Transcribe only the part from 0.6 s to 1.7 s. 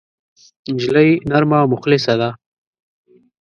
نجلۍ نرمه او